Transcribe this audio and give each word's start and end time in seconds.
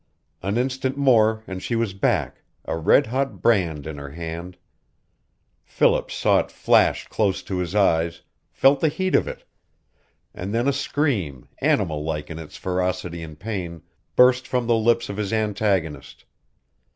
An 0.41 0.57
instant 0.57 0.97
more 0.97 1.43
and 1.45 1.61
she 1.61 1.75
was 1.75 1.93
back, 1.93 2.41
a 2.65 2.75
red 2.75 3.05
hot 3.05 3.39
brand 3.39 3.85
in 3.85 3.99
her 3.99 4.09
hand. 4.09 4.57
Philip 5.63 6.09
saw 6.09 6.39
it 6.39 6.49
flash 6.49 7.07
close 7.07 7.43
to 7.43 7.59
his 7.59 7.75
eyes, 7.75 8.23
felt 8.51 8.79
the 8.79 8.87
heat 8.87 9.13
of 9.13 9.27
it; 9.27 9.47
and 10.33 10.55
then 10.55 10.67
a 10.67 10.73
scream, 10.73 11.47
animal 11.59 12.03
like 12.03 12.31
in 12.31 12.39
its 12.39 12.57
ferocity 12.57 13.21
and 13.21 13.39
pain, 13.39 13.83
burst 14.15 14.47
from 14.47 14.65
the 14.65 14.73
lips 14.75 15.07
of 15.07 15.17
his 15.17 15.31
antagonist. 15.31 16.25